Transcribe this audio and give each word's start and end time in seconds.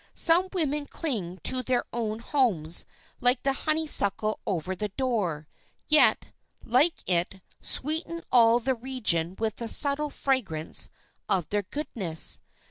Some 0.15 0.47
women 0.53 0.87
cling 0.87 1.37
to 1.43 1.61
their 1.61 1.83
own 1.93 2.17
homes 2.17 2.87
like 3.19 3.43
the 3.43 3.53
honeysuckle 3.53 4.39
over 4.47 4.75
the 4.75 4.87
door, 4.89 5.47
yet, 5.87 6.31
like 6.65 7.03
it, 7.07 7.39
sweeten 7.61 8.23
all 8.31 8.57
the 8.57 8.73
region 8.73 9.35
with 9.37 9.57
the 9.57 9.67
subtle 9.67 10.09
fragrance 10.09 10.89
of 11.29 11.47
their 11.49 11.61
goodness. 11.61 12.39